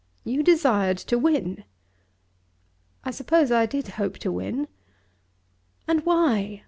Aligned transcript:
You 0.23 0.41
desired 0.41 0.97
to 0.97 1.19
win." 1.19 1.63
"I 3.03 3.11
suppose 3.11 3.51
I 3.51 3.67
did 3.67 3.87
hope 3.87 4.17
to 4.25 4.31
win." 4.31 4.67
"And 5.87 6.03
why? 6.07 6.59